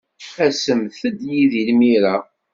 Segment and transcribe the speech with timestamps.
[0.45, 2.15] Asemt-d yid-i imir-a.